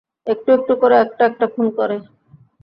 [0.27, 1.97] একটু একটু করে, একটা একটা খুন করে।